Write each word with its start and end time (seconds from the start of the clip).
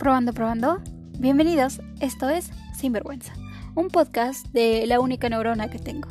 Probando, 0.00 0.32
probando. 0.32 0.80
Bienvenidos, 1.18 1.82
esto 2.00 2.30
es 2.30 2.48
Sinvergüenza, 2.74 3.34
un 3.74 3.88
podcast 3.88 4.46
de 4.46 4.86
la 4.86 4.98
única 4.98 5.28
neurona 5.28 5.68
que 5.68 5.78
tengo. 5.78 6.08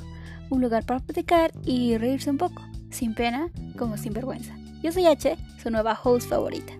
Un 0.52 0.62
lugar 0.62 0.86
para 0.86 1.00
platicar 1.00 1.52
y 1.66 1.98
reírse 1.98 2.30
un 2.30 2.38
poco, 2.38 2.62
sin 2.92 3.16
pena 3.16 3.52
como 3.80 3.98
sin 3.98 4.14
vergüenza. 4.14 4.56
Yo 4.84 4.92
soy 4.92 5.08
H, 5.08 5.36
su 5.58 5.72
nueva 5.72 6.00
host 6.04 6.30
favorita. 6.30 6.72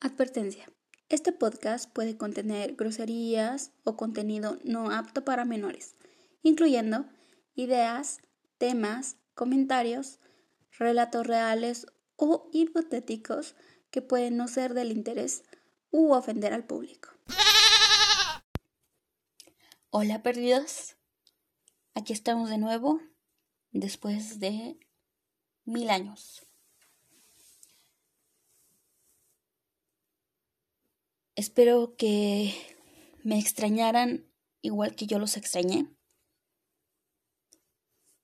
Advertencia. 0.00 0.66
Este 1.08 1.32
podcast 1.32 1.90
puede 1.90 2.18
contener 2.18 2.74
groserías 2.74 3.72
o 3.84 3.96
contenido 3.96 4.58
no 4.62 4.90
apto 4.90 5.24
para 5.24 5.46
menores, 5.46 5.96
incluyendo 6.42 7.06
ideas, 7.54 8.18
temas, 8.58 9.16
comentarios, 9.34 10.20
relatos 10.78 11.26
reales 11.26 11.86
o 12.24 12.48
hipotéticos 12.52 13.54
que 13.90 14.00
pueden 14.00 14.36
no 14.36 14.48
ser 14.48 14.72
del 14.74 14.90
interés 14.90 15.44
u 15.90 16.12
ofender 16.12 16.52
al 16.52 16.64
público. 16.64 17.10
Hola 19.90 20.22
perdidos, 20.22 20.96
aquí 21.94 22.12
estamos 22.12 22.48
de 22.50 22.58
nuevo 22.58 23.00
después 23.72 24.40
de 24.40 24.78
mil 25.64 25.90
años. 25.90 26.46
Espero 31.36 31.94
que 31.96 32.54
me 33.22 33.38
extrañaran 33.38 34.24
igual 34.62 34.94
que 34.96 35.06
yo 35.06 35.18
los 35.18 35.36
extrañé. 35.36 35.88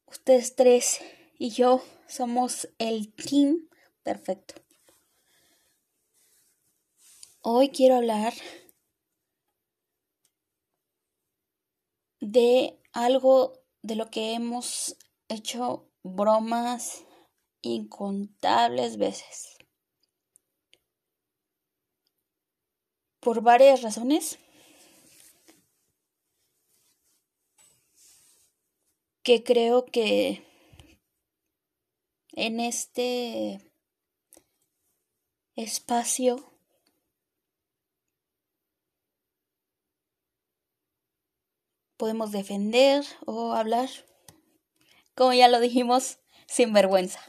Ustedes 0.06 0.56
tres 0.56 1.00
y 1.38 1.50
yo 1.50 1.84
somos 2.08 2.68
el 2.78 3.12
team 3.12 3.69
perfecto. 4.02 4.54
Hoy 7.42 7.70
quiero 7.70 7.96
hablar 7.96 8.34
de 12.20 12.78
algo 12.92 13.64
de 13.82 13.96
lo 13.96 14.10
que 14.10 14.34
hemos 14.34 14.96
hecho 15.28 15.90
bromas 16.02 17.04
incontables 17.62 18.98
veces. 18.98 19.56
Por 23.20 23.42
varias 23.42 23.82
razones. 23.82 24.38
Que 29.22 29.44
creo 29.44 29.84
que 29.84 30.46
en 32.32 32.58
este 32.60 33.69
espacio 35.62 36.50
podemos 41.96 42.32
defender 42.32 43.04
o 43.26 43.52
hablar, 43.52 43.90
como 45.14 45.34
ya 45.34 45.48
lo 45.48 45.60
dijimos, 45.60 46.18
sin 46.46 46.72
vergüenza. 46.72 47.20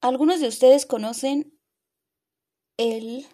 ¿Algunos 0.00 0.40
de 0.40 0.48
ustedes 0.48 0.86
conocen 0.86 1.58
el 2.76 3.26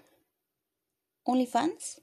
OnlyFans? 1.25 2.03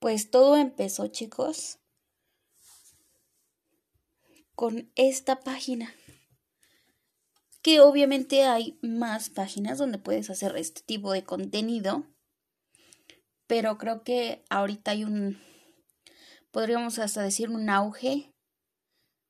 Pues 0.00 0.32
todo 0.32 0.56
empezó, 0.56 1.06
chicos, 1.06 1.78
con 4.62 4.92
esta 4.94 5.40
página. 5.40 5.92
Que 7.62 7.80
obviamente 7.80 8.44
hay 8.44 8.78
más 8.80 9.28
páginas 9.28 9.76
donde 9.76 9.98
puedes 9.98 10.30
hacer 10.30 10.56
este 10.56 10.82
tipo 10.82 11.10
de 11.10 11.24
contenido. 11.24 12.06
Pero 13.48 13.76
creo 13.76 14.04
que 14.04 14.44
ahorita 14.50 14.92
hay 14.92 15.02
un, 15.02 15.36
podríamos 16.52 17.00
hasta 17.00 17.22
decir 17.24 17.50
un 17.50 17.70
auge, 17.70 18.30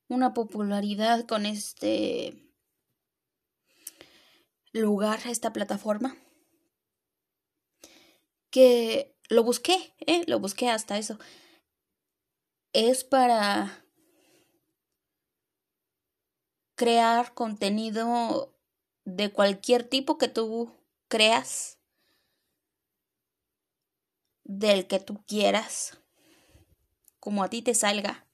una 0.07 0.35
popularidad 0.35 1.25
con 1.25 1.47
este 1.47 2.53
lugar, 4.71 5.19
esta 5.25 5.51
plataforma. 5.51 6.15
Que 8.51 9.17
lo 9.29 9.43
busqué, 9.43 9.95
¿eh? 10.01 10.25
Lo 10.27 10.39
busqué 10.39 10.69
hasta 10.69 10.99
eso. 10.99 11.17
Es 12.71 13.03
para 13.03 13.82
crear 16.75 17.33
contenido 17.33 18.53
de 19.05 19.31
cualquier 19.31 19.83
tipo 19.87 20.17
que 20.17 20.27
tú 20.27 20.71
creas, 21.07 21.79
del 24.43 24.87
que 24.87 24.99
tú 24.99 25.23
quieras, 25.25 25.99
como 27.19 27.43
a 27.43 27.49
ti 27.49 27.61
te 27.61 27.73
salga. 27.73 28.27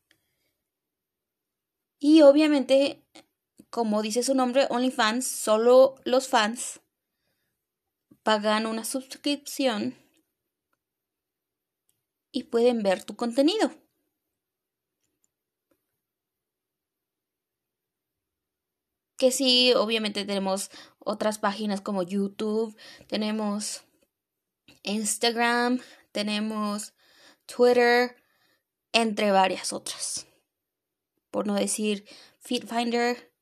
Y 2.00 2.22
obviamente, 2.22 3.04
como 3.70 4.02
dice 4.02 4.24
su 4.24 4.34
nombre, 4.34 4.68
OnlyFans, 4.70 5.28
solo 5.28 5.96
los 6.06 6.28
fans 6.30 6.82
pagan 8.24 8.66
una 8.66 8.86
suscripción 8.86 9.96
y 12.32 12.44
pueden 12.44 12.84
ver 12.84 13.04
tu 13.04 13.16
contenido. 13.16 13.72
Que 19.20 19.32
sí, 19.32 19.74
obviamente 19.76 20.24
tenemos 20.24 20.72
otras 20.98 21.40
páginas 21.40 21.82
como 21.82 22.04
YouTube, 22.04 22.76
tenemos 23.08 23.84
Instagram, 24.84 25.82
tenemos 26.14 26.94
Twitter, 27.46 28.16
entre 28.94 29.32
varias 29.32 29.74
otras. 29.74 30.26
Por 31.32 31.46
no 31.48 31.56
decir 31.56 32.08
FeedFinder. 32.40 33.34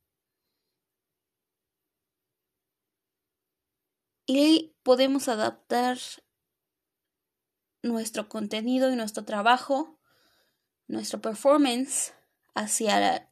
Y 4.26 4.76
podemos 4.82 5.28
adaptar 5.28 6.00
nuestro 7.84 8.28
contenido 8.28 8.92
y 8.92 8.96
nuestro 8.96 9.24
trabajo, 9.26 10.00
nuestro 10.88 11.22
performance 11.22 12.14
hacia 12.56 13.27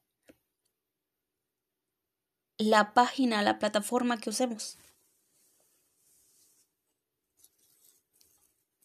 la 2.58 2.94
página, 2.94 3.42
la 3.42 3.60
plataforma 3.60 4.18
que 4.18 4.30
usemos. 4.30 4.78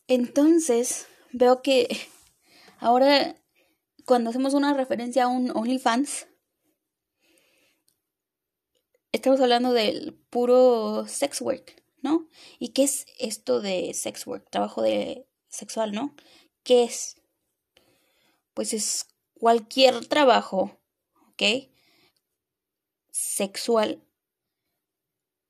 Entonces, 0.09 1.07
veo 1.33 1.63
que 1.63 1.89
ahora 2.79 3.37
cuando 4.05 4.31
hacemos 4.31 4.55
una 4.55 4.75
referencia 4.75 5.25
a 5.25 5.29
un 5.29 5.57
OnlyFans, 5.57 6.27
estamos 9.13 9.41
hablando 9.41 9.73
del 9.73 10.15
puro 10.31 11.07
sex 11.07 11.41
work, 11.41 11.85
¿no? 12.03 12.29
¿Y 12.59 12.71
qué 12.71 12.83
es 12.83 13.07
esto 13.21 13.61
de 13.61 13.95
sex 13.95 14.27
work? 14.27 14.51
Trabajo 14.51 14.83
de 14.83 15.29
sexual, 15.49 15.93
¿no? 15.93 16.17
¿Qué 16.65 16.83
es? 16.83 17.21
Pues 18.53 18.75
es 18.75 19.07
cualquier 19.35 20.07
trabajo, 20.07 20.81
¿ok? 21.33 21.70
Sexual, 23.11 24.03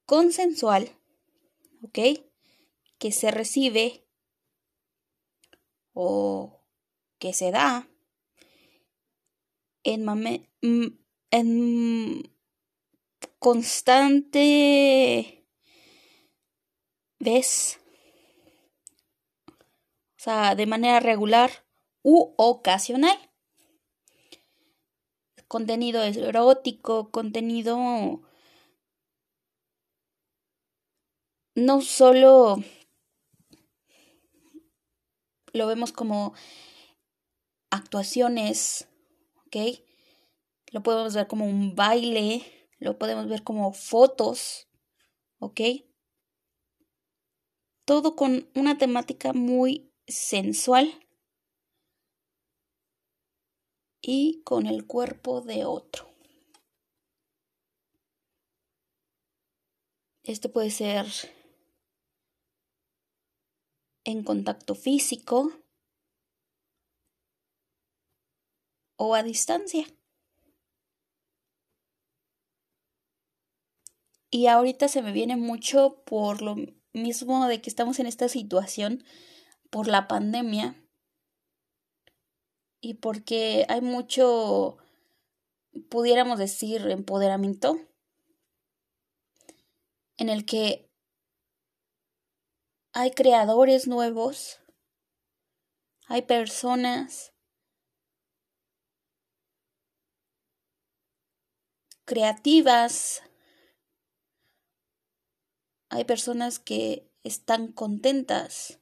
consensual, 0.07 0.97
¿ok? 1.83 1.99
Que 2.99 3.13
se 3.13 3.31
recibe 3.31 4.05
o 5.93 6.61
que 7.19 7.33
se 7.33 7.51
da 7.51 7.89
en, 9.83 10.05
mame, 10.05 10.51
en 11.31 12.31
constante 13.39 14.41
vez 17.19 17.81
o 20.21 20.23
sea, 20.23 20.55
de 20.55 20.67
manera 20.67 21.01
regular 21.01 21.51
u 22.03 22.35
ocasional. 22.37 23.30
Contenido 25.51 26.01
erótico, 26.05 27.11
contenido 27.11 28.23
no 31.57 31.81
solo 31.81 32.63
lo 35.53 35.67
vemos 35.67 35.91
como 35.91 36.35
actuaciones, 37.71 38.87
¿ok? 39.45 39.57
Lo 40.71 40.85
podemos 40.85 41.17
ver 41.17 41.27
como 41.27 41.47
un 41.47 41.75
baile, 41.75 42.45
lo 42.79 42.97
podemos 42.97 43.27
ver 43.27 43.43
como 43.43 43.73
fotos, 43.73 44.69
¿ok? 45.41 45.63
Todo 47.85 48.15
con 48.15 48.49
una 48.55 48.79
temática 48.79 49.33
muy 49.33 49.93
sensual 50.07 50.95
y 54.03 54.43
con 54.45 54.67
el 54.67 54.87
cuerpo 54.87 55.41
de 55.41 55.65
otro. 55.65 56.11
Este 60.23 60.49
puede 60.49 60.71
ser 60.71 61.07
en 64.05 64.23
contacto 64.23 64.75
físico 64.75 65.53
o 68.97 69.15
a 69.15 69.23
distancia. 69.23 69.87
Y 74.31 74.47
ahorita 74.47 74.87
se 74.89 75.03
me 75.03 75.11
viene 75.13 75.37
mucho 75.37 76.03
por 76.05 76.43
lo 76.43 76.57
mismo 76.93 77.47
de 77.49 77.61
que 77.61 77.69
estamos 77.69 77.99
en 77.99 78.07
esta 78.07 78.29
situación 78.29 79.03
por 79.71 79.89
la 79.89 80.07
pandemia 80.07 80.80
y 82.81 82.95
porque 82.95 83.67
hay 83.69 83.81
mucho, 83.81 84.79
pudiéramos 85.89 86.39
decir, 86.39 86.87
empoderamiento 86.91 87.79
en 90.17 90.29
el 90.29 90.45
que 90.45 90.91
hay 92.93 93.13
creadores 93.13 93.87
nuevos, 93.87 94.61
hay 96.07 96.23
personas 96.23 97.33
creativas, 102.05 103.23
hay 105.89 106.05
personas 106.05 106.59
que 106.59 107.09
están 107.23 107.73
contentas 107.73 108.81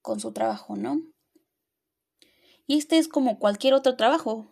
con 0.00 0.20
su 0.20 0.32
trabajo, 0.32 0.76
¿no? 0.76 1.15
Y 2.66 2.78
este 2.78 2.98
es 2.98 3.08
como 3.08 3.38
cualquier 3.38 3.74
otro 3.74 3.96
trabajo. 3.96 4.48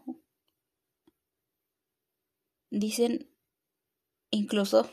Dicen 2.71 3.31
incluso 4.31 4.91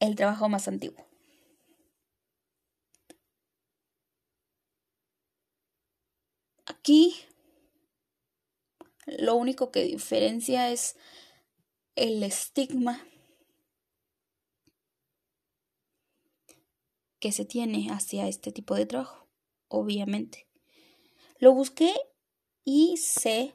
el 0.00 0.16
trabajo 0.16 0.48
más 0.48 0.68
antiguo. 0.68 1.04
Aquí 6.66 7.14
lo 9.06 9.34
único 9.36 9.70
que 9.70 9.84
diferencia 9.84 10.70
es 10.70 10.96
el 11.94 12.22
estigma 12.22 13.06
que 17.20 17.32
se 17.32 17.44
tiene 17.44 17.88
hacia 17.90 18.28
este 18.28 18.52
tipo 18.52 18.74
de 18.74 18.86
trabajo, 18.86 19.23
obviamente. 19.74 20.46
Lo 21.38 21.52
busqué 21.52 21.92
y 22.64 22.96
sé 22.96 23.54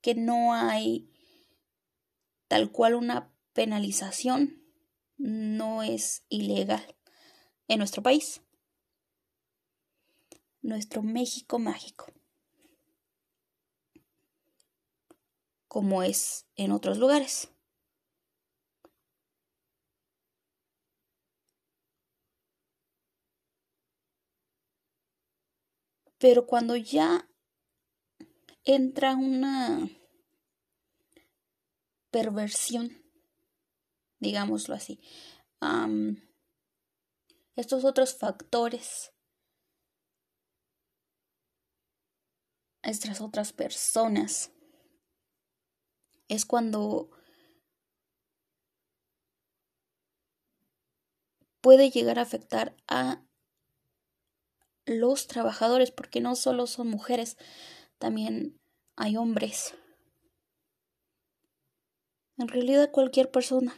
que 0.00 0.14
no 0.14 0.54
hay 0.54 1.10
tal 2.48 2.70
cual 2.70 2.94
una 2.94 3.32
penalización, 3.52 4.62
no 5.16 5.82
es 5.82 6.24
ilegal 6.28 6.96
en 7.68 7.78
nuestro 7.78 8.02
país, 8.02 8.42
nuestro 10.62 11.02
México 11.02 11.58
mágico, 11.58 12.06
como 15.68 16.02
es 16.02 16.46
en 16.56 16.72
otros 16.72 16.98
lugares. 16.98 17.50
Pero 26.20 26.46
cuando 26.46 26.76
ya 26.76 27.26
entra 28.64 29.16
una 29.16 29.88
perversión, 32.10 33.02
digámoslo 34.18 34.74
así, 34.74 35.00
estos 37.56 37.86
otros 37.86 38.18
factores, 38.18 39.14
estas 42.82 43.22
otras 43.22 43.54
personas, 43.54 44.52
es 46.28 46.44
cuando 46.44 47.10
puede 51.62 51.90
llegar 51.90 52.18
a 52.18 52.22
afectar 52.22 52.76
a 52.88 53.24
los 54.98 55.26
trabajadores, 55.26 55.90
porque 55.90 56.20
no 56.20 56.34
solo 56.34 56.66
son 56.66 56.88
mujeres, 56.88 57.36
también 57.98 58.60
hay 58.96 59.16
hombres. 59.16 59.74
En 62.36 62.48
realidad 62.48 62.90
cualquier 62.90 63.30
persona. 63.30 63.74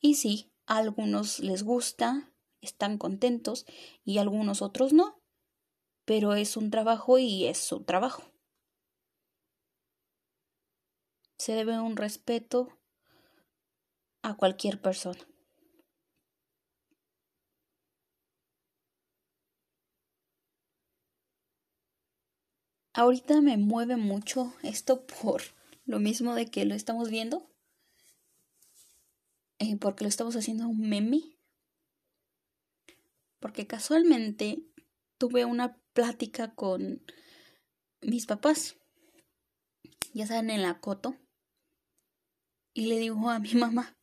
Y 0.00 0.14
sí, 0.14 0.52
a 0.66 0.78
algunos 0.78 1.40
les 1.40 1.62
gusta, 1.62 2.32
están 2.60 2.98
contentos 2.98 3.66
y 4.04 4.18
algunos 4.18 4.62
otros 4.62 4.92
no, 4.92 5.20
pero 6.04 6.34
es 6.34 6.56
un 6.56 6.70
trabajo 6.70 7.18
y 7.18 7.46
es 7.46 7.58
su 7.58 7.84
trabajo. 7.84 8.22
Se 11.38 11.52
debe 11.52 11.78
un 11.78 11.96
respeto 11.96 12.78
a 14.22 14.36
cualquier 14.36 14.80
persona. 14.80 15.20
Ahorita 22.98 23.40
me 23.42 23.56
mueve 23.56 23.96
mucho 23.96 24.52
esto 24.64 25.06
por 25.06 25.40
lo 25.86 26.00
mismo 26.00 26.34
de 26.34 26.50
que 26.50 26.64
lo 26.64 26.74
estamos 26.74 27.10
viendo. 27.10 27.48
Eh, 29.60 29.76
porque 29.76 30.02
lo 30.02 30.08
estamos 30.08 30.34
haciendo 30.34 30.66
un 30.66 30.80
meme. 30.88 31.22
Porque 33.38 33.68
casualmente 33.68 34.64
tuve 35.16 35.44
una 35.44 35.78
plática 35.92 36.56
con 36.56 37.00
mis 38.00 38.26
papás. 38.26 38.74
Ya 40.12 40.26
saben, 40.26 40.50
en 40.50 40.62
la 40.62 40.80
coto. 40.80 41.14
Y 42.74 42.86
le 42.86 42.98
digo 42.98 43.30
a 43.30 43.38
mi 43.38 43.52
mamá 43.54 43.96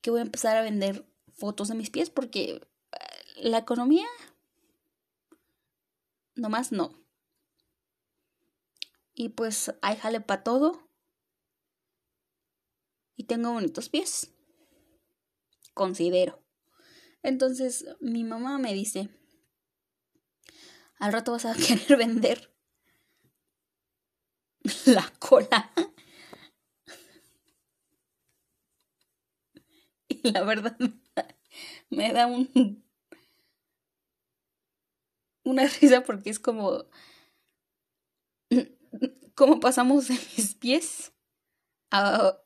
que 0.00 0.10
voy 0.10 0.20
a 0.20 0.22
empezar 0.22 0.56
a 0.56 0.62
vender 0.62 1.06
fotos 1.34 1.68
de 1.68 1.74
mis 1.74 1.90
pies 1.90 2.08
porque 2.08 2.52
eh, 2.52 2.62
la 3.36 3.58
economía 3.58 4.06
nomás 6.34 6.72
no. 6.72 7.00
Y 9.14 9.30
pues 9.30 9.74
hay 9.82 9.96
jale 9.96 10.20
para 10.20 10.42
todo. 10.42 10.88
Y 13.16 13.24
tengo 13.24 13.52
bonitos 13.52 13.88
pies. 13.88 14.32
Considero. 15.74 16.42
Entonces 17.22 17.86
mi 18.00 18.24
mamá 18.24 18.58
me 18.58 18.72
dice, 18.72 19.10
al 20.98 21.12
rato 21.12 21.32
vas 21.32 21.44
a 21.44 21.54
querer 21.66 21.98
vender 21.98 22.54
la 24.86 25.10
cola. 25.18 25.72
Y 30.08 30.32
la 30.32 30.42
verdad 30.42 30.76
me 31.88 32.12
da 32.12 32.26
un 32.26 32.84
una 35.50 35.66
risa 35.80 36.02
porque 36.02 36.30
es 36.30 36.38
como 36.38 36.84
cómo 39.34 39.60
pasamos 39.60 40.08
de 40.08 40.14
mis 40.14 40.54
pies 40.54 41.12
a 41.90 42.38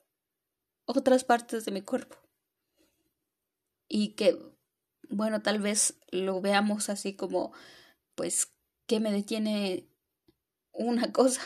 otras 0.87 1.25
partes 1.25 1.65
de 1.65 1.73
mi 1.73 1.83
cuerpo. 1.83 2.17
Y 3.89 4.15
que, 4.15 4.39
bueno, 5.09 5.43
tal 5.43 5.61
vez 5.61 5.99
lo 6.11 6.41
veamos 6.41 6.89
así 6.89 7.15
como, 7.15 7.53
pues, 8.15 8.53
que 8.87 9.01
me 9.01 9.13
detiene 9.13 9.89
una 10.73 11.13
cosa. 11.13 11.43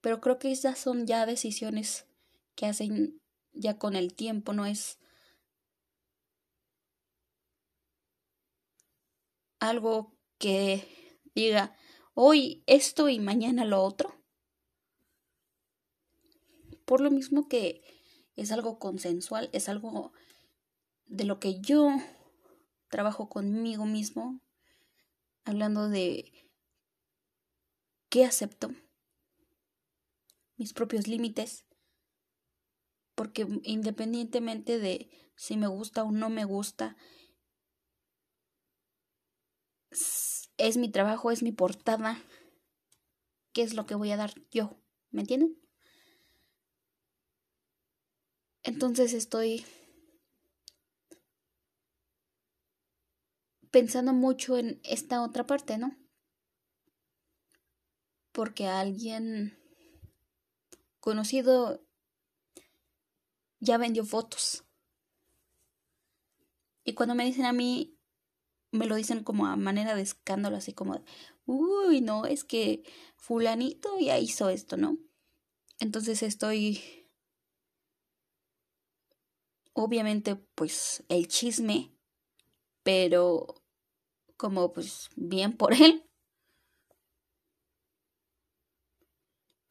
Pero 0.00 0.20
creo 0.20 0.38
que 0.38 0.52
esas 0.52 0.78
son 0.78 1.06
ya 1.06 1.26
decisiones 1.26 2.06
que 2.54 2.66
hacen 2.66 3.20
ya 3.52 3.78
con 3.78 3.96
el 3.96 4.14
tiempo, 4.14 4.52
no 4.52 4.66
es 4.66 4.98
algo 9.62 10.12
que 10.38 11.20
diga 11.36 11.76
hoy 12.14 12.64
esto 12.66 13.08
y 13.08 13.20
mañana 13.20 13.64
lo 13.64 13.82
otro. 13.82 14.12
Por 16.84 17.00
lo 17.00 17.12
mismo 17.12 17.48
que 17.48 17.80
es 18.34 18.50
algo 18.50 18.80
consensual, 18.80 19.50
es 19.52 19.68
algo 19.68 20.12
de 21.06 21.24
lo 21.24 21.38
que 21.38 21.60
yo 21.60 21.90
trabajo 22.88 23.28
conmigo 23.28 23.86
mismo, 23.86 24.40
hablando 25.44 25.88
de 25.88 26.50
qué 28.08 28.24
acepto, 28.24 28.74
mis 30.56 30.72
propios 30.72 31.06
límites, 31.06 31.64
porque 33.14 33.46
independientemente 33.62 34.80
de 34.80 35.08
si 35.36 35.56
me 35.56 35.68
gusta 35.68 36.02
o 36.02 36.10
no 36.10 36.30
me 36.30 36.44
gusta, 36.44 36.96
es 40.56 40.76
mi 40.76 40.90
trabajo, 40.90 41.30
es 41.30 41.42
mi 41.42 41.52
portada, 41.52 42.22
¿qué 43.52 43.62
es 43.62 43.74
lo 43.74 43.86
que 43.86 43.94
voy 43.94 44.10
a 44.10 44.16
dar 44.16 44.32
yo? 44.50 44.76
¿Me 45.10 45.20
entienden? 45.22 45.58
Entonces 48.62 49.12
estoy 49.12 49.66
pensando 53.70 54.12
mucho 54.12 54.56
en 54.56 54.80
esta 54.84 55.22
otra 55.22 55.46
parte, 55.46 55.78
¿no? 55.78 55.96
Porque 58.30 58.66
alguien 58.66 59.58
conocido 61.00 61.84
ya 63.58 63.78
vendió 63.78 64.04
fotos. 64.04 64.64
Y 66.84 66.94
cuando 66.94 67.14
me 67.14 67.24
dicen 67.24 67.44
a 67.44 67.52
mí, 67.52 67.98
me 68.72 68.86
lo 68.86 68.96
dicen 68.96 69.22
como 69.22 69.46
a 69.46 69.56
manera 69.56 69.94
de 69.94 70.02
escándalo, 70.02 70.56
así 70.56 70.72
como, 70.72 71.04
uy, 71.46 72.00
no, 72.00 72.26
es 72.26 72.44
que 72.44 72.82
fulanito 73.16 73.98
ya 74.00 74.18
hizo 74.18 74.48
esto, 74.48 74.76
¿no? 74.76 74.98
Entonces 75.78 76.22
estoy, 76.22 77.08
obviamente, 79.74 80.36
pues 80.36 81.04
el 81.08 81.28
chisme, 81.28 81.92
pero 82.82 83.62
como 84.36 84.72
pues 84.72 85.10
bien 85.16 85.56
por 85.56 85.72
él. 85.74 86.04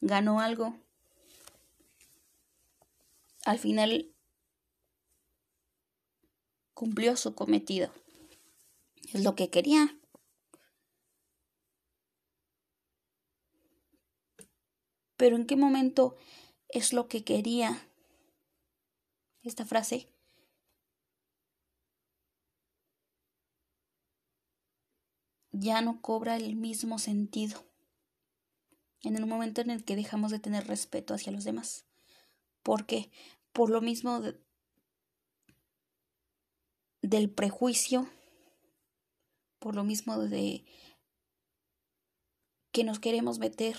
Ganó 0.01 0.39
algo. 0.39 0.75
Al 3.45 3.59
final 3.59 4.13
cumplió 6.73 7.15
su 7.17 7.35
cometido. 7.35 7.91
Es 9.13 9.23
lo 9.23 9.35
que 9.35 9.49
quería. 9.49 9.97
Pero 15.17 15.35
¿en 15.35 15.45
qué 15.45 15.55
momento 15.55 16.15
es 16.69 16.93
lo 16.93 17.07
que 17.07 17.23
quería 17.23 17.87
esta 19.43 19.65
frase? 19.65 20.11
ya 25.51 25.81
no 25.81 26.01
cobra 26.01 26.37
el 26.37 26.55
mismo 26.55 26.97
sentido 26.99 27.63
en 29.03 29.15
el 29.15 29.25
momento 29.25 29.61
en 29.61 29.69
el 29.69 29.83
que 29.83 29.95
dejamos 29.95 30.31
de 30.31 30.39
tener 30.39 30.67
respeto 30.67 31.13
hacia 31.13 31.31
los 31.31 31.43
demás. 31.43 31.85
¿Por 32.63 32.85
qué? 32.85 33.11
Por 33.51 33.69
lo 33.69 33.81
mismo 33.81 34.21
del 37.01 37.29
prejuicio 37.29 38.07
por 39.61 39.75
lo 39.75 39.83
mismo 39.83 40.17
de 40.17 40.65
que 42.73 42.83
nos 42.83 42.99
queremos 42.99 43.37
meter 43.37 43.77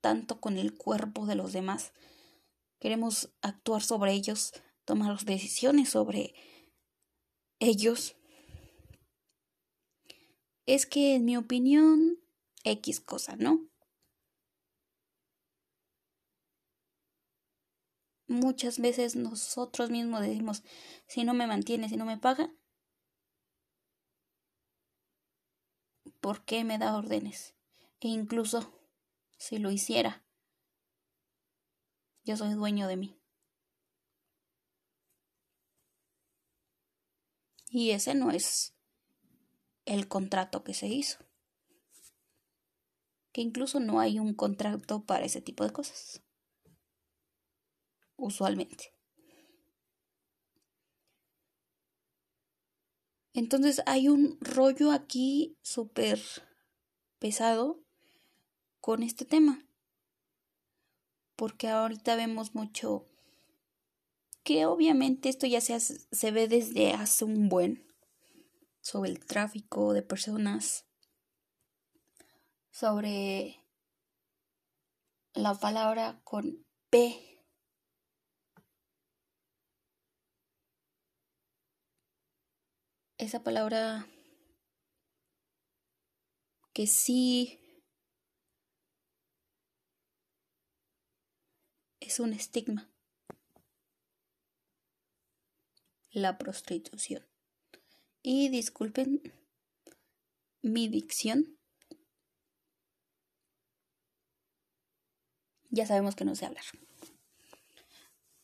tanto 0.00 0.40
con 0.40 0.58
el 0.58 0.76
cuerpo 0.76 1.26
de 1.26 1.36
los 1.36 1.52
demás, 1.52 1.92
queremos 2.80 3.32
actuar 3.40 3.82
sobre 3.82 4.12
ellos, 4.12 4.52
tomar 4.84 5.16
decisiones 5.20 5.90
sobre 5.90 6.34
ellos. 7.60 8.16
Es 10.66 10.86
que 10.86 11.14
en 11.14 11.24
mi 11.24 11.36
opinión, 11.36 12.18
X 12.64 13.00
cosa, 13.00 13.36
¿no? 13.36 13.68
Muchas 18.26 18.80
veces 18.80 19.14
nosotros 19.14 19.90
mismos 19.90 20.22
decimos, 20.22 20.64
si 21.06 21.22
no 21.22 21.32
me 21.32 21.46
mantiene, 21.46 21.88
si 21.88 21.96
no 21.96 22.06
me 22.06 22.18
paga, 22.18 22.52
por 26.22 26.44
qué 26.44 26.64
me 26.64 26.78
da 26.78 26.96
órdenes. 26.96 27.54
E 28.00 28.08
incluso 28.08 28.72
si 29.36 29.58
lo 29.58 29.70
hiciera, 29.70 30.24
yo 32.24 32.36
soy 32.36 32.54
dueño 32.54 32.86
de 32.86 32.96
mí. 32.96 33.18
Y 37.68 37.90
ese 37.90 38.14
no 38.14 38.30
es 38.30 38.74
el 39.84 40.06
contrato 40.06 40.62
que 40.62 40.74
se 40.74 40.86
hizo. 40.86 41.18
Que 43.32 43.40
incluso 43.40 43.80
no 43.80 43.98
hay 43.98 44.18
un 44.18 44.34
contrato 44.34 45.04
para 45.04 45.24
ese 45.24 45.40
tipo 45.40 45.64
de 45.64 45.72
cosas. 45.72 46.22
Usualmente. 48.14 48.91
Entonces 53.34 53.82
hay 53.86 54.08
un 54.08 54.38
rollo 54.40 54.92
aquí 54.92 55.56
súper 55.62 56.20
pesado 57.18 57.82
con 58.80 59.02
este 59.02 59.24
tema. 59.24 59.64
Porque 61.36 61.68
ahorita 61.68 62.14
vemos 62.16 62.54
mucho 62.54 63.06
que 64.44 64.66
obviamente 64.66 65.28
esto 65.28 65.46
ya 65.46 65.60
se, 65.60 65.80
se 65.80 66.30
ve 66.30 66.48
desde 66.48 66.92
hace 66.92 67.24
un 67.24 67.48
buen 67.48 67.86
sobre 68.80 69.10
el 69.10 69.24
tráfico 69.24 69.92
de 69.92 70.02
personas, 70.02 70.84
sobre 72.70 73.64
la 75.32 75.54
palabra 75.54 76.20
con 76.24 76.66
P 76.90 77.31
esa 83.24 83.44
palabra 83.44 84.08
que 86.72 86.86
sí 86.86 87.60
es 92.00 92.18
un 92.18 92.32
estigma. 92.32 92.90
La 96.10 96.36
prostitución. 96.36 97.24
Y 98.22 98.48
disculpen 98.48 99.22
mi 100.60 100.88
dicción. 100.88 101.58
Ya 105.70 105.86
sabemos 105.86 106.16
que 106.16 106.24
no 106.24 106.34
sé 106.34 106.46
hablar. 106.46 106.64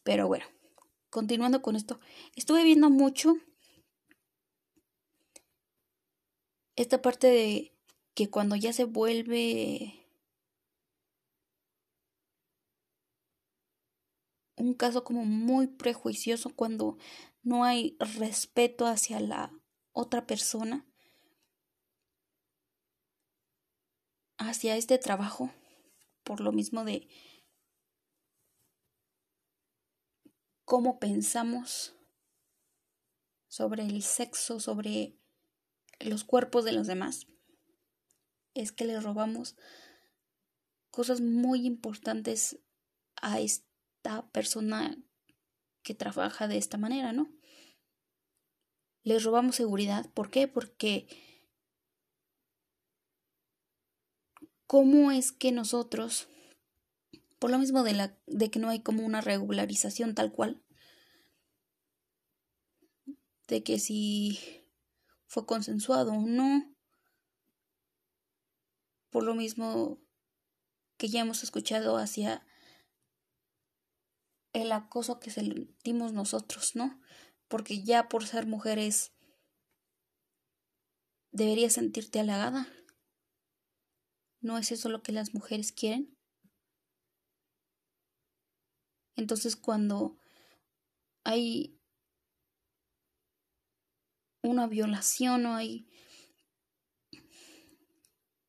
Pero 0.03 0.29
bueno, 0.29 0.47
continuando 1.11 1.61
con 1.63 1.77
esto, 1.77 2.01
estuve 2.37 2.65
viendo 2.65 2.89
mucho 2.89 3.35
esta 6.83 7.03
parte 7.03 7.27
de 7.27 7.77
que 8.15 8.31
cuando 8.31 8.55
ya 8.55 8.73
se 8.73 8.85
vuelve 8.85 10.07
un 14.57 14.75
caso 14.75 15.03
como 15.03 15.25
muy 15.25 15.67
prejuicioso, 15.67 16.55
cuando 16.55 16.97
no 17.43 17.65
hay 17.65 17.97
respeto 17.99 18.87
hacia 18.87 19.19
la 19.19 19.53
otra 19.93 20.25
persona, 20.29 20.87
hacia 24.37 24.77
este 24.77 24.99
trabajo, 24.99 25.51
por 26.23 26.41
lo 26.41 26.53
mismo 26.53 26.85
de 26.85 27.09
cómo 30.65 31.01
pensamos 31.01 31.97
sobre 33.49 33.83
el 33.83 34.03
sexo, 34.05 34.61
sobre 34.61 35.19
los 36.01 36.25
cuerpos 36.25 36.65
de 36.65 36.73
los 36.73 36.87
demás, 36.87 37.27
es 38.55 38.73
que 38.73 38.85
le 38.85 39.01
robamos 39.01 39.57
cosas 40.91 41.21
muy 41.21 41.67
importantes 41.67 42.59
a 43.17 43.41
esta 43.41 44.29
persona 44.31 44.97
que 45.83 45.95
trabaja 45.95 46.49
de 46.49 46.59
esta 46.59 46.77
manera, 46.77 47.13
¿no? 47.13 47.31
Le 49.03 49.19
robamos 49.19 49.57
seguridad. 49.57 50.11
¿Por 50.13 50.31
qué? 50.31 50.49
Porque 50.49 51.09
¿cómo 54.69 55.11
es 55.11 55.33
que 55.33 55.51
nosotros, 55.51 56.29
por 57.39 57.51
lo 57.51 57.59
mismo 57.59 57.83
de, 57.83 57.95
la, 57.95 58.19
de 58.27 58.51
que 58.51 58.59
no 58.59 58.69
hay 58.69 58.81
como 58.81 59.05
una 59.05 59.23
regularización 59.23 60.15
tal 60.15 60.31
cual, 60.31 60.63
de 63.49 63.63
que 63.63 63.79
si 63.79 64.58
fue 65.29 65.47
consensuado 65.47 66.13
no. 66.21 66.75
Por 69.11 69.23
lo 69.25 69.35
mismo 69.35 70.01
que 70.97 71.09
ya 71.09 71.21
hemos 71.21 71.45
escuchado 71.45 71.99
hacia 71.99 72.45
el 74.53 74.73
acoso 74.73 75.21
que 75.21 75.31
sentimos 75.31 76.13
nosotros, 76.13 76.75
¿no? 76.75 77.01
Porque 77.47 77.85
ya 77.85 78.09
por 78.09 78.27
ser 78.27 78.47
mujeres 78.47 79.13
deberías 81.31 81.75
sentirte 81.75 82.21
halagada. 82.21 82.67
¿No 84.41 84.57
es 84.57 84.73
eso 84.73 84.89
lo 84.89 85.03
que 85.03 85.13
las 85.13 85.35
mujeres 85.35 85.73
quieren? 85.73 86.17
Entonces 89.15 89.57
cuando 89.57 90.17
hay 91.25 91.78
una 94.49 94.67
violación 94.67 95.47
o 95.47 95.55
hay 95.55 95.87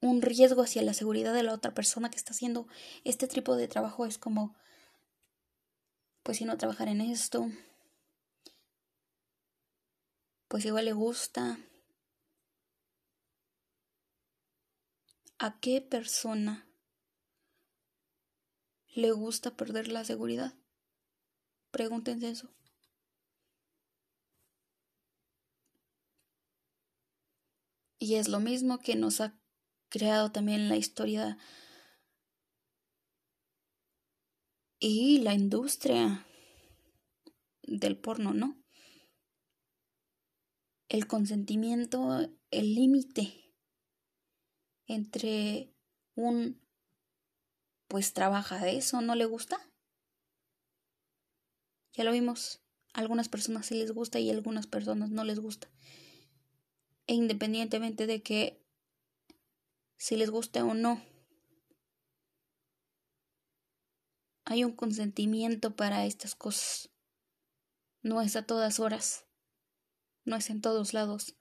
un 0.02 0.22
riesgo 0.22 0.62
hacia 0.62 0.82
la 0.82 0.94
seguridad 0.94 1.34
de 1.34 1.44
la 1.44 1.54
otra 1.54 1.74
persona 1.74 2.10
que 2.10 2.16
está 2.16 2.32
haciendo 2.32 2.68
este 3.04 3.28
tipo 3.28 3.56
de 3.56 3.68
trabajo 3.68 4.06
es 4.06 4.18
como 4.18 4.56
pues 6.24 6.38
si 6.38 6.46
no 6.46 6.58
trabajar 6.58 6.88
en 6.88 7.02
esto 7.02 7.50
pues 10.48 10.66
igual 10.66 10.86
le 10.86 10.94
gusta. 10.94 11.60
A 15.38 15.60
qué 15.62 15.80
persona 15.80 16.68
le 18.94 19.12
gusta 19.12 19.56
perder 19.56 19.88
la 19.88 20.04
seguridad 20.04 20.54
pregúntense 21.72 22.30
eso 22.30 22.50
y 28.00 28.16
es 28.16 28.30
lo 28.30 28.40
mismo 28.40 28.80
que 28.80 28.96
nos 28.96 29.20
ha 29.22 29.38
creado 29.90 30.32
también 30.32 30.70
la 30.70 30.78
historia 30.78 31.38
y 34.80 35.20
la 35.20 35.34
industria 35.34 36.26
del 37.64 37.98
porno, 37.98 38.34
¿no? 38.34 38.58
El 40.88 41.06
consentimiento, 41.06 42.20
el 42.50 42.74
límite 42.74 43.54
entre 44.88 45.76
un 46.16 46.60
pues 47.88 48.14
trabaja 48.14 48.64
de 48.64 48.78
eso, 48.78 49.02
no 49.02 49.16
le 49.16 49.26
gusta. 49.26 49.60
Ya 51.94 52.04
lo 52.04 52.12
vimos, 52.12 52.62
algunas 52.94 53.30
personas 53.30 53.66
sí 53.66 53.76
les 53.76 53.92
gusta 53.92 54.20
y 54.20 54.30
algunas 54.30 54.68
personas 54.68 55.10
no 55.10 55.24
les 55.24 55.40
gusta. 55.40 55.70
E 57.10 57.16
independientemente 57.16 58.06
de 58.06 58.22
que 58.22 58.64
si 59.98 60.16
les 60.16 60.30
gusta 60.30 60.64
o 60.64 60.76
no. 60.76 61.04
Hay 64.46 64.64
un 64.64 64.74
consentimiento 64.74 65.76
para 65.76 66.06
estas 66.06 66.36
cosas. 66.36 66.92
No 68.04 68.22
es 68.22 68.36
a 68.36 68.46
todas 68.46 68.80
horas. 68.80 69.26
No 70.24 70.36
es 70.36 70.52
en 70.52 70.62
todos 70.62 70.94
lados. 70.94 71.36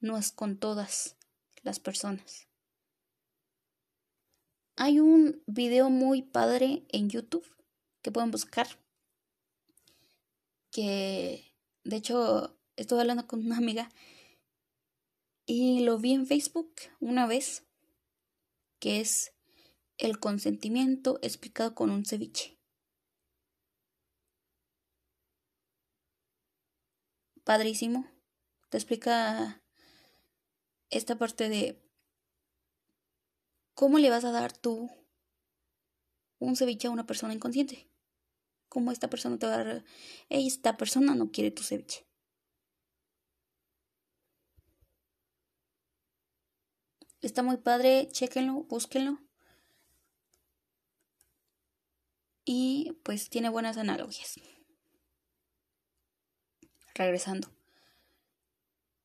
No 0.00 0.18
es 0.18 0.32
con 0.32 0.58
todas 0.58 1.16
las 1.62 1.78
personas. 1.78 2.48
Hay 4.74 4.98
un 4.98 5.40
video 5.46 5.88
muy 5.88 6.22
padre 6.22 6.84
en 6.88 7.08
YouTube 7.08 7.46
que 8.02 8.10
pueden 8.10 8.32
buscar. 8.32 8.66
Que 10.72 11.54
de 11.84 11.96
hecho 11.96 12.58
estuve 12.74 13.02
hablando 13.02 13.28
con 13.28 13.46
una 13.46 13.58
amiga 13.58 13.88
y 15.54 15.80
lo 15.80 15.98
vi 15.98 16.14
en 16.14 16.26
Facebook 16.26 16.72
una 16.98 17.26
vez 17.26 17.66
que 18.78 19.00
es 19.00 19.34
el 19.98 20.18
consentimiento 20.18 21.18
explicado 21.20 21.74
con 21.74 21.90
un 21.90 22.06
ceviche. 22.06 22.58
Padrísimo. 27.44 28.10
Te 28.70 28.78
explica 28.78 29.62
esta 30.88 31.18
parte 31.18 31.50
de 31.50 31.86
cómo 33.74 33.98
le 33.98 34.08
vas 34.08 34.24
a 34.24 34.32
dar 34.32 34.56
tú 34.56 34.90
un 36.38 36.56
ceviche 36.56 36.88
a 36.88 36.92
una 36.92 37.04
persona 37.04 37.34
inconsciente. 37.34 37.90
Cómo 38.70 38.90
esta 38.90 39.10
persona 39.10 39.38
te 39.38 39.46
va 39.46 39.56
a 39.56 39.64
dar, 39.64 39.84
esta 40.30 40.78
persona 40.78 41.14
no 41.14 41.30
quiere 41.30 41.50
tu 41.50 41.62
ceviche. 41.62 42.06
Está 47.22 47.44
muy 47.44 47.56
padre, 47.56 48.08
chequenlo, 48.10 48.64
búsquenlo. 48.64 49.20
Y 52.44 52.98
pues 53.04 53.30
tiene 53.30 53.48
buenas 53.48 53.76
analogías. 53.78 54.40
Regresando. 56.94 57.48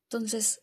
Entonces, 0.06 0.62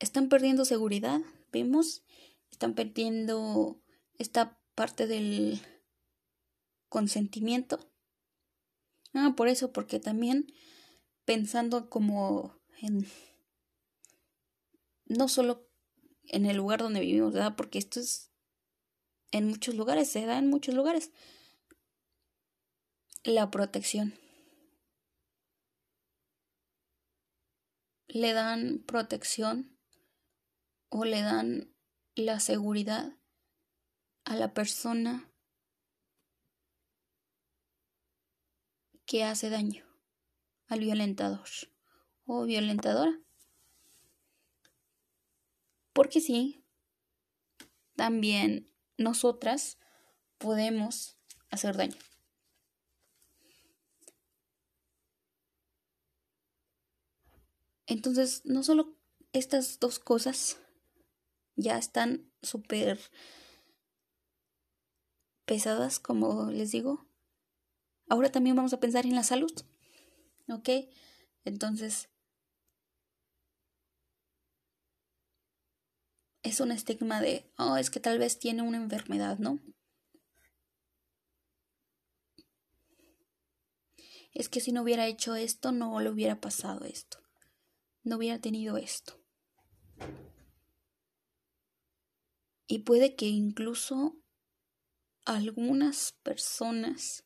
están 0.00 0.28
perdiendo 0.28 0.64
seguridad, 0.64 1.20
vemos, 1.52 2.04
están 2.50 2.74
perdiendo 2.74 3.80
esta 4.18 4.58
parte 4.74 5.06
del 5.06 5.60
consentimiento. 6.88 7.92
Ah, 9.14 9.34
por 9.36 9.46
eso, 9.46 9.72
porque 9.72 10.00
también 10.00 10.52
pensando 11.24 11.88
como 11.88 12.58
en 12.80 13.06
no 15.04 15.28
solo 15.28 15.65
en 16.28 16.46
el 16.46 16.56
lugar 16.56 16.80
donde 16.80 17.00
vivimos. 17.00 17.34
Porque 17.56 17.78
esto 17.78 18.00
es 18.00 18.32
en 19.32 19.48
muchos 19.48 19.74
lugares, 19.74 20.10
se 20.10 20.24
da 20.26 20.38
en 20.38 20.48
muchos 20.48 20.74
lugares. 20.74 21.10
La 23.24 23.50
protección. 23.50 24.14
Le 28.08 28.32
dan 28.32 28.84
protección 28.86 29.78
o 30.88 31.04
le 31.04 31.20
dan 31.22 31.74
la 32.14 32.40
seguridad 32.40 33.18
a 34.24 34.36
la 34.36 34.54
persona 34.54 35.30
que 39.06 39.22
hace 39.24 39.50
daño 39.50 39.84
al 40.66 40.80
violentador 40.80 41.48
o 42.24 42.44
violentadora. 42.44 43.25
Porque 45.96 46.20
sí, 46.20 46.62
también 47.96 48.70
nosotras 48.98 49.78
podemos 50.36 51.18
hacer 51.48 51.74
daño. 51.74 51.96
Entonces, 57.86 58.42
no 58.44 58.62
solo 58.62 58.94
estas 59.32 59.80
dos 59.80 59.98
cosas 59.98 60.58
ya 61.54 61.78
están 61.78 62.30
súper 62.42 63.00
pesadas, 65.46 65.98
como 65.98 66.50
les 66.50 66.72
digo. 66.72 67.08
Ahora 68.10 68.30
también 68.30 68.54
vamos 68.54 68.74
a 68.74 68.80
pensar 68.80 69.06
en 69.06 69.14
la 69.14 69.22
salud. 69.22 69.52
¿Ok? 70.50 70.68
Entonces, 71.46 72.10
es 76.46 76.60
un 76.60 76.70
estigma 76.70 77.20
de, 77.20 77.50
oh, 77.58 77.76
es 77.76 77.90
que 77.90 77.98
tal 77.98 78.18
vez 78.18 78.38
tiene 78.38 78.62
una 78.62 78.76
enfermedad, 78.76 79.38
¿no? 79.38 79.58
Es 84.32 84.48
que 84.48 84.60
si 84.60 84.70
no 84.70 84.82
hubiera 84.82 85.06
hecho 85.06 85.34
esto, 85.34 85.72
no 85.72 85.98
le 86.00 86.08
hubiera 86.08 86.40
pasado 86.40 86.84
esto. 86.84 87.18
No 88.04 88.16
hubiera 88.16 88.38
tenido 88.38 88.76
esto. 88.76 89.20
Y 92.68 92.80
puede 92.80 93.16
que 93.16 93.26
incluso 93.26 94.16
algunas 95.24 96.12
personas 96.22 97.24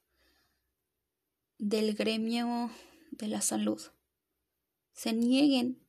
del 1.58 1.94
gremio 1.94 2.70
de 3.10 3.28
la 3.28 3.42
salud 3.42 3.82
se 4.92 5.12
nieguen 5.12 5.86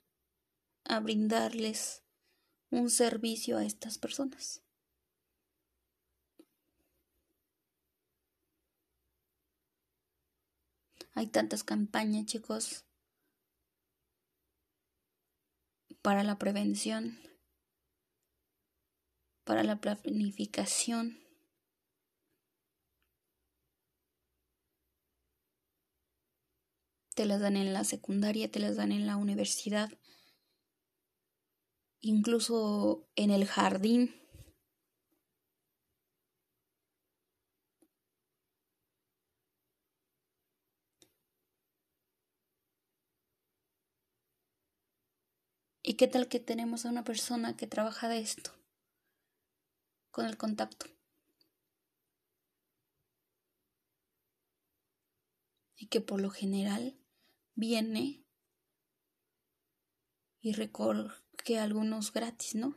a 0.84 1.00
brindarles 1.00 2.04
un 2.72 2.90
servicio 2.90 3.58
a 3.58 3.66
estas 3.66 3.98
personas. 3.98 4.64
Hay 11.14 11.28
tantas 11.28 11.64
campañas, 11.64 12.26
chicos, 12.26 12.86
para 16.02 16.24
la 16.24 16.40
prevención, 16.40 17.20
para 19.44 19.64
la 19.64 19.82
planificación. 19.82 21.20
Te 27.14 27.26
las 27.26 27.42
dan 27.42 27.58
en 27.58 27.74
la 27.74 27.84
secundaria, 27.84 28.50
te 28.50 28.60
las 28.60 28.78
dan 28.78 28.94
en 28.94 29.06
la 29.06 29.18
universidad 29.18 29.92
incluso 32.02 33.08
en 33.16 33.32
el 33.32 33.46
jardín. 33.46 34.16
¿Y 45.84 45.96
qué 45.96 46.08
tal 46.08 46.28
que 46.28 46.40
tenemos 46.40 46.86
a 46.86 46.90
una 46.90 47.04
persona 47.04 47.56
que 47.56 47.68
trabaja 47.68 48.08
de 48.08 48.20
esto? 48.20 48.52
Con 50.12 50.26
el 50.26 50.38
contacto. 50.38 50.88
Y 55.76 55.88
que 55.88 56.02
por 56.02 56.22
lo 56.22 56.30
general 56.30 57.00
viene 57.56 58.24
y 60.40 60.54
recoge 61.42 61.60
algunos 61.60 62.12
gratis, 62.14 62.56
¿no? 62.56 62.76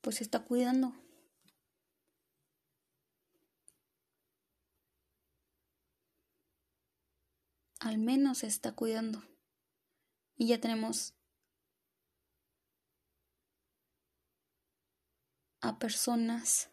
Pues 0.00 0.16
se 0.16 0.24
está 0.24 0.44
cuidando. 0.44 0.94
Al 7.80 7.98
menos 7.98 8.38
se 8.38 8.46
está 8.46 8.72
cuidando. 8.74 9.22
Y 10.36 10.48
ya 10.48 10.60
tenemos 10.60 11.14
a 15.60 15.78
personas 15.78 16.70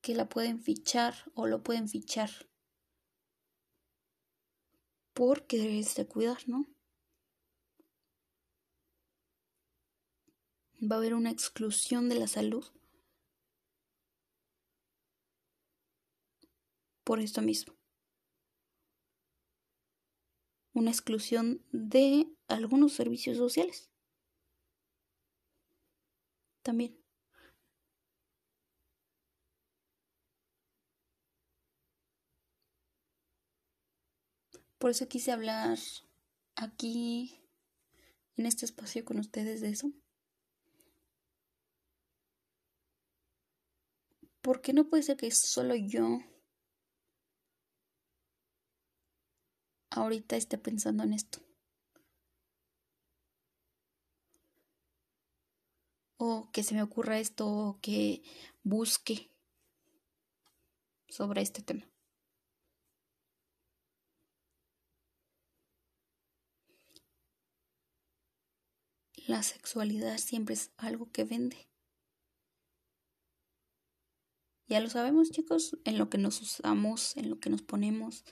que 0.00 0.14
la 0.14 0.28
pueden 0.28 0.62
fichar 0.62 1.14
o 1.34 1.46
lo 1.46 1.62
pueden 1.62 1.88
fichar. 1.88 2.30
Porque 5.14 5.58
debes 5.58 5.94
de 5.94 6.06
cuidar, 6.06 6.38
¿no? 6.48 6.66
Va 10.82 10.96
a 10.96 10.98
haber 10.98 11.14
una 11.14 11.30
exclusión 11.30 12.08
de 12.08 12.16
la 12.16 12.26
salud. 12.26 12.64
Por 17.04 17.20
esto 17.20 17.42
mismo. 17.42 17.74
Una 20.72 20.90
exclusión 20.90 21.64
de 21.70 22.26
algunos 22.48 22.92
servicios 22.92 23.36
sociales. 23.36 23.90
También. 26.62 27.03
Por 34.84 34.90
eso 34.90 35.08
quise 35.08 35.32
hablar 35.32 35.78
aquí 36.56 37.40
en 38.36 38.44
este 38.44 38.66
espacio 38.66 39.02
con 39.02 39.18
ustedes 39.18 39.62
de 39.62 39.70
eso. 39.70 39.90
Porque 44.42 44.74
no 44.74 44.86
puede 44.90 45.02
ser 45.02 45.16
que 45.16 45.30
solo 45.30 45.74
yo 45.74 46.18
ahorita 49.88 50.36
esté 50.36 50.58
pensando 50.58 51.02
en 51.02 51.14
esto. 51.14 51.38
O 56.18 56.50
que 56.52 56.62
se 56.62 56.74
me 56.74 56.82
ocurra 56.82 57.18
esto 57.18 57.48
o 57.48 57.80
que 57.80 58.22
busque 58.62 59.30
sobre 61.08 61.40
este 61.40 61.62
tema. 61.62 61.93
La 69.26 69.42
sexualidad 69.42 70.18
siempre 70.18 70.54
es 70.54 70.70
algo 70.76 71.10
que 71.10 71.24
vende. 71.24 71.68
Ya 74.66 74.80
lo 74.80 74.88
sabemos, 74.88 75.30
chicos, 75.30 75.78
en 75.84 75.98
lo 75.98 76.08
que 76.10 76.18
nos 76.18 76.40
usamos, 76.40 77.16
en 77.16 77.30
lo 77.30 77.38
que 77.38 77.50
nos 77.50 77.62
ponemos, 77.62 78.24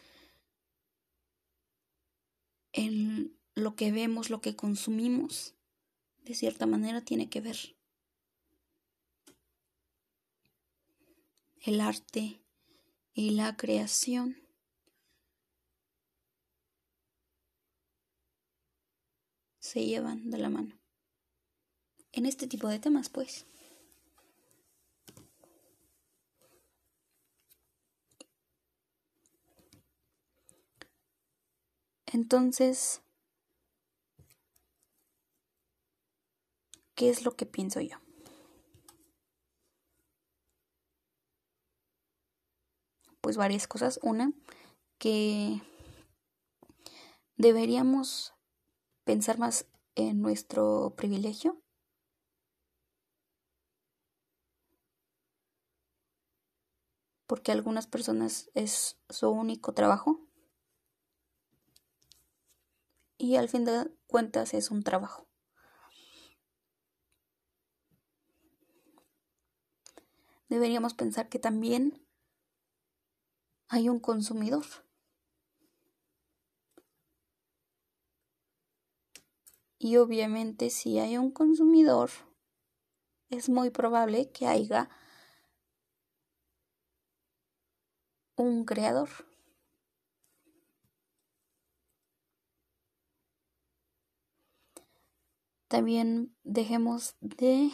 en 2.73 3.39
lo 3.55 3.77
que 3.77 3.93
vemos, 3.93 4.31
lo 4.31 4.41
que 4.41 4.57
consumimos, 4.57 5.55
de 6.25 6.35
cierta 6.35 6.67
manera 6.67 7.03
tiene 7.03 7.29
que 7.29 7.41
ver. 7.41 7.77
El 11.61 11.81
arte 11.81 12.41
y 13.13 13.31
la 13.31 13.57
creación 13.57 14.37
se 19.59 19.87
llevan 19.87 20.31
de 20.31 20.39
la 20.39 20.49
mano 20.49 20.82
en 22.13 22.27
este 22.27 22.47
tipo 22.47 22.69
de 22.69 22.79
temas, 22.79 23.09
pues. 23.09 23.47
Entonces, 32.13 33.01
¿qué 36.95 37.09
es 37.09 37.25
lo 37.25 37.37
que 37.37 37.47
pienso 37.47 37.81
yo? 37.81 37.97
Pues 43.23 43.37
varias 43.37 43.67
cosas. 43.67 43.99
Una, 44.03 44.33
que 44.99 45.63
deberíamos 47.37 48.35
pensar 49.05 49.39
más 49.39 49.67
en 49.95 50.21
nuestro 50.21 50.95
privilegio 50.97 51.62
porque 57.33 57.51
algunas 57.51 57.87
personas 57.87 58.51
es 58.53 58.99
su 59.09 59.31
único 59.31 59.73
trabajo 59.73 60.21
y 63.17 63.37
al 63.37 63.49
fin 63.49 63.65
de 63.65 63.91
cuentas 64.07 64.53
es 64.53 64.71
un 64.71 64.83
trabajo. 64.83 65.27
Deberíamos 70.51 70.93
pensar 70.93 71.31
que 71.31 71.39
también 71.39 72.07
hay 73.69 73.89
un 73.89 73.99
consumidor. 73.99 74.67
Y 79.79 79.97
obviamente 79.97 80.69
si 80.69 80.99
hay 80.99 81.17
un 81.17 81.31
consumidor, 81.31 82.11
es 83.31 83.49
muy 83.49 83.71
probable 83.71 84.31
que 84.33 84.47
haya 84.47 84.91
un 88.37 88.65
creador. 88.65 89.09
También 95.69 96.37
dejemos 96.45 97.17
de 97.21 97.71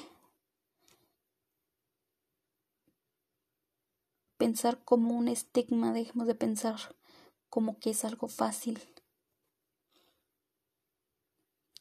pensar 4.36 4.82
como 4.84 5.16
un 5.16 5.28
estigma, 5.28 5.92
dejemos 5.92 6.28
de 6.28 6.36
pensar 6.36 6.76
como 7.50 7.78
que 7.80 7.90
es 7.90 8.04
algo 8.04 8.28
fácil 8.28 8.78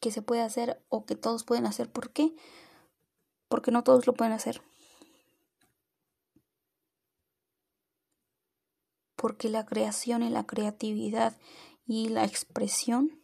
que 0.00 0.10
se 0.10 0.22
puede 0.22 0.42
hacer 0.42 0.82
o 0.88 1.04
que 1.06 1.14
todos 1.14 1.44
pueden 1.44 1.66
hacer. 1.66 1.90
¿Por 1.90 2.10
qué? 2.10 2.34
Porque 3.48 3.70
no 3.70 3.84
todos 3.84 4.06
lo 4.06 4.14
pueden 4.14 4.32
hacer. 4.32 4.60
Porque 9.18 9.48
la 9.48 9.66
creación 9.66 10.22
y 10.22 10.30
la 10.30 10.46
creatividad 10.46 11.36
y 11.88 12.08
la 12.08 12.24
expresión 12.24 13.20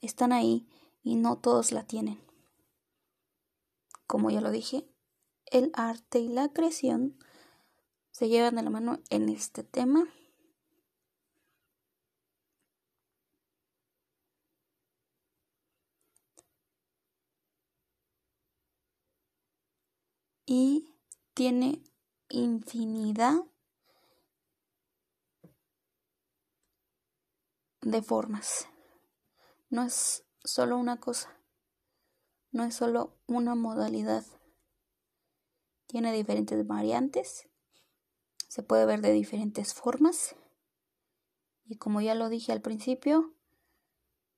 están 0.00 0.32
ahí 0.32 0.66
y 1.02 1.16
no 1.16 1.36
todos 1.36 1.70
la 1.70 1.86
tienen. 1.86 2.18
Como 4.06 4.30
ya 4.30 4.40
lo 4.40 4.50
dije, 4.50 4.88
el 5.44 5.70
arte 5.74 6.18
y 6.18 6.28
la 6.28 6.48
creación 6.50 7.18
se 8.10 8.30
llevan 8.30 8.54
de 8.54 8.62
la 8.62 8.70
mano 8.70 9.00
en 9.10 9.28
este 9.28 9.64
tema. 9.64 10.08
Y 20.48 20.94
tiene 21.34 21.84
infinidad 22.30 23.44
de 27.82 28.00
formas. 28.00 28.66
No 29.68 29.82
es 29.82 30.24
solo 30.42 30.78
una 30.78 30.98
cosa, 30.98 31.38
no 32.50 32.64
es 32.64 32.74
solo 32.74 33.14
una 33.26 33.54
modalidad. 33.54 34.24
Tiene 35.86 36.14
diferentes 36.14 36.66
variantes, 36.66 37.50
se 38.48 38.62
puede 38.62 38.86
ver 38.86 39.02
de 39.02 39.12
diferentes 39.12 39.74
formas 39.74 40.34
y 41.66 41.76
como 41.76 42.00
ya 42.00 42.14
lo 42.14 42.30
dije 42.30 42.52
al 42.52 42.62
principio, 42.62 43.34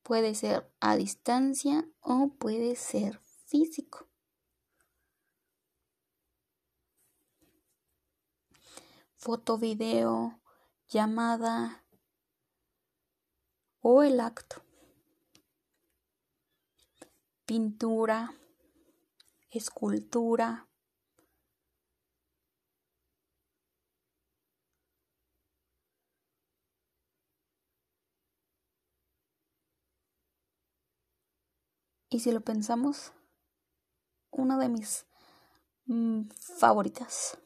puede 0.03 0.35
ser 0.35 0.69
a 0.81 0.97
distancia 0.97 1.89
o 2.01 2.35
puede 2.37 2.75
ser 2.75 3.21
físico. 3.47 4.10
Foto, 9.21 9.59
video, 9.59 10.41
llamada 10.89 11.85
o 13.81 14.03
el 14.03 14.19
acto. 14.19 14.63
pintura, 17.51 18.33
escultura, 19.51 20.69
Y 32.13 32.19
si 32.21 32.33
lo 32.33 32.41
pensamos, 32.41 33.13
una 34.31 34.59
de 34.59 34.69
mis 34.69 35.07
mm, 35.87 36.23
favoritas. 36.59 37.39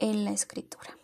En 0.00 0.24
la 0.24 0.32
escritura. 0.32 0.98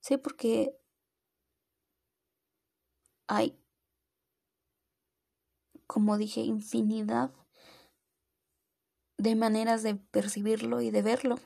Sí, 0.00 0.18
porque 0.18 0.76
hay, 3.28 3.56
como 5.86 6.18
dije, 6.18 6.40
infinidad 6.40 7.30
de 9.16 9.34
maneras 9.36 9.82
de 9.82 9.94
percibirlo 9.94 10.82
y 10.82 10.90
de 10.90 11.00
verlo. 11.00 11.38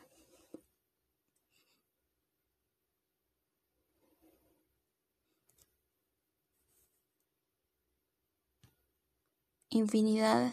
Infinidad 9.70 10.52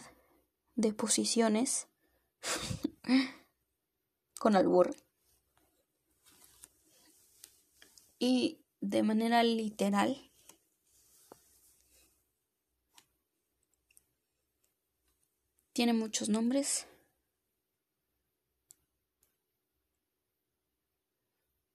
de 0.76 0.92
posiciones 0.92 1.86
con 4.38 4.56
albur. 4.56 4.94
y 8.18 8.58
de 8.80 9.02
manera 9.02 9.42
literal 9.42 10.30
tiene 15.74 15.92
muchos 15.92 16.30
nombres 16.30 16.86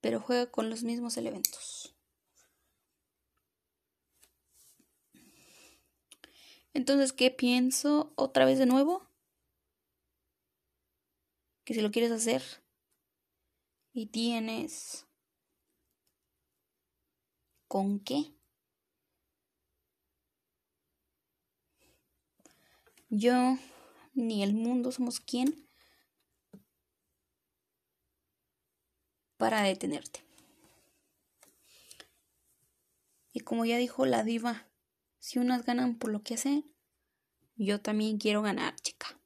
pero 0.02 0.20
juega 0.20 0.50
con 0.50 0.72
los 0.72 0.82
mismos 0.82 1.18
elementos 1.18 1.94
entonces 6.74 7.14
qué 7.14 7.32
pienso 7.32 8.14
otra 8.16 8.46
vez 8.46 8.60
de 8.60 8.66
nuevo 8.66 9.08
que 11.64 11.74
si 11.74 11.82
lo 11.82 11.92
quieres 11.92 12.12
hacer 12.12 12.42
y 13.94 14.08
tienes 14.08 15.06
¿Con 17.70 18.00
qué? 18.00 18.34
Yo 23.12 23.60
ni 24.16 24.42
el 24.42 24.56
mundo 24.56 24.92
somos 24.92 25.20
quien 25.20 25.70
para 29.38 29.62
detenerte. 29.62 30.24
Y 33.32 33.42
como 33.42 33.66
ya 33.66 33.78
dijo 33.78 34.08
la 34.08 34.24
diva, 34.24 34.68
si 35.20 35.40
unas 35.40 35.66
ganan 35.66 35.98
por 35.98 36.12
lo 36.12 36.24
que 36.24 36.36
hacen, 36.36 36.66
yo 37.56 37.82
también 37.82 38.18
quiero 38.18 38.42
ganar, 38.42 38.76
chica. 38.78 39.20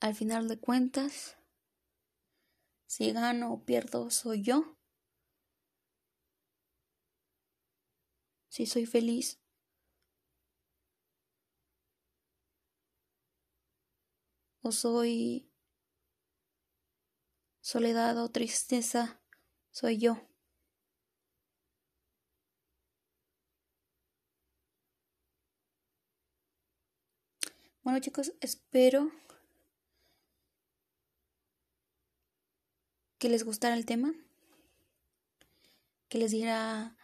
Al 0.00 0.14
final 0.14 0.46
de 0.48 0.58
cuentas, 0.58 1.36
si 2.86 3.12
gano 3.12 3.52
o 3.52 3.64
pierdo, 3.64 4.10
soy 4.10 4.42
yo. 4.42 4.76
Si 8.48 8.66
soy 8.66 8.86
feliz. 8.86 9.40
O 14.62 14.72
soy 14.72 15.50
soledad 17.60 18.16
o 18.22 18.30
tristeza, 18.30 19.20
soy 19.70 19.98
yo. 19.98 20.27
Bueno 27.88 28.00
chicos, 28.00 28.34
espero 28.42 29.10
que 33.16 33.30
les 33.30 33.44
gustara 33.44 33.74
el 33.74 33.86
tema, 33.86 34.12
que 36.10 36.18
les 36.18 36.30
diera 36.30 36.98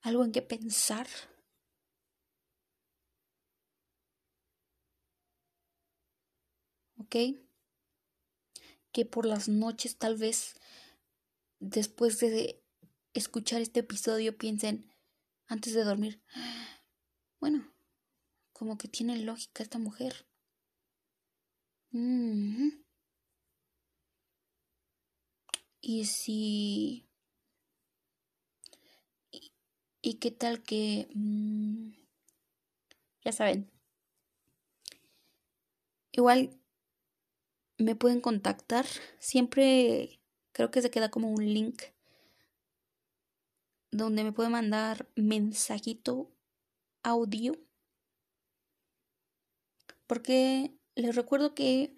algo 0.00 0.24
en 0.24 0.32
qué 0.32 0.42
pensar. 0.42 1.06
¿Ok? 6.96 7.14
Que 8.90 9.04
por 9.04 9.24
las 9.24 9.48
noches 9.48 9.98
tal 9.98 10.16
vez 10.16 10.56
después 11.60 12.18
de 12.18 12.60
escuchar 13.14 13.60
este 13.60 13.80
episodio 13.80 14.36
piensen 14.36 14.92
antes 15.46 15.74
de 15.74 15.84
dormir, 15.84 16.20
bueno, 17.38 17.72
como 18.58 18.76
que 18.76 18.88
tiene 18.88 19.16
lógica 19.18 19.62
esta 19.62 19.78
mujer. 19.78 20.26
Y 25.80 26.04
si... 26.06 27.06
Y, 30.02 30.14
qué 30.14 30.30
tal 30.32 30.62
que... 30.62 31.08
Mm, 31.14 31.92
ya 33.24 33.32
saben. 33.32 33.70
Igual 36.10 36.50
me 37.78 37.94
pueden 37.94 38.20
contactar. 38.20 38.86
Siempre 39.20 40.20
creo 40.50 40.72
que 40.72 40.82
se 40.82 40.90
queda 40.90 41.10
como 41.10 41.30
un 41.30 41.44
link 41.54 41.82
donde 43.92 44.24
me 44.24 44.32
pueden 44.32 44.52
mandar 44.52 45.08
mensajito 45.14 46.32
audio. 47.04 47.67
Porque 50.08 50.74
les 50.96 51.14
recuerdo 51.14 51.54
que 51.54 51.94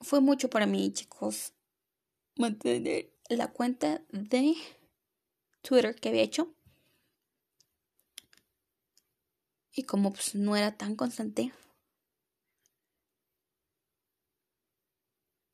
fue 0.00 0.20
mucho 0.20 0.50
para 0.50 0.66
mí, 0.66 0.92
chicos, 0.92 1.54
mantener 2.36 3.10
la 3.30 3.50
cuenta 3.50 4.04
de 4.10 4.54
Twitter 5.62 5.96
que 5.96 6.10
había 6.10 6.22
hecho. 6.22 6.54
Y 9.72 9.84
como 9.84 10.12
pues 10.12 10.34
no 10.34 10.54
era 10.54 10.76
tan 10.76 10.94
constante, 10.94 11.52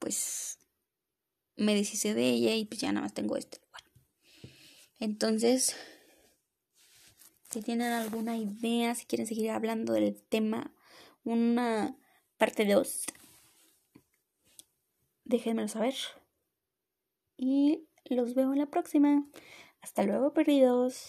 pues 0.01 0.59
me 1.57 1.75
deshice 1.75 2.15
de 2.15 2.31
ella 2.31 2.55
y 2.57 2.65
pues 2.65 2.81
ya 2.81 2.93
nada 2.93 3.05
más 3.05 3.15
tengo 3.15 3.37
este. 3.37 3.61
Entonces, 4.99 5.77
si 7.49 7.63
tienen 7.63 7.93
alguna 7.93 8.37
idea, 8.37 8.95
si 8.95 9.07
quieren 9.07 9.27
seguir 9.27 9.51
hablando 9.51 9.93
del 9.93 10.21
tema, 10.21 10.75
una 11.25 11.97
parte 12.39 12.65
2, 12.65 13.07
déjenmelo 15.25 15.69
saber 15.69 15.95
y 17.37 17.87
los 18.05 18.35
veo 18.35 18.53
en 18.53 18.59
la 18.59 18.67
próxima. 18.67 19.25
Hasta 19.81 20.03
luego, 20.03 20.33
perdidos. 20.35 21.09